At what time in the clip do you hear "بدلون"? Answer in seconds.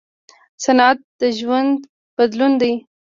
2.17-2.51